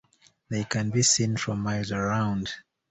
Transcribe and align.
They 0.49 0.63
can 0.63 0.89
be 0.89 1.03
seen 1.03 1.37
from 1.37 1.59
miles 1.59 1.91
around. 1.91 2.51